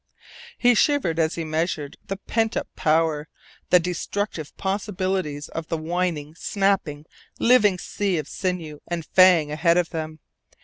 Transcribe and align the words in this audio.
He 0.57 0.73
shivered 0.73 1.19
as 1.19 1.35
he 1.35 1.43
measured 1.43 1.95
the 2.07 2.17
pent 2.17 2.57
up 2.57 2.67
power, 2.75 3.29
the 3.69 3.79
destructive 3.79 4.51
possibilites 4.57 5.47
of 5.49 5.67
the 5.67 5.77
whining, 5.77 6.33
snapping, 6.33 7.05
living 7.37 7.77
sea 7.77 8.17
of 8.17 8.27
sinew 8.27 8.79
and 8.87 9.05
fang 9.05 9.51
ahead 9.51 9.77
of 9.77 9.91
them. 9.91 10.17